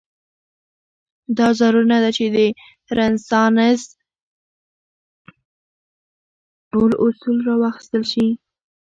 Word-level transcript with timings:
دا 1.37 1.47
ضرور 1.59 1.85
نه 1.93 1.97
ده 2.03 2.09
چې 2.17 2.25
د 2.35 2.37
رنسانس 2.97 3.81
ټول 6.71 6.91
اصول 7.05 7.37
راواخیستل 7.47 8.03
شي. 8.11 8.27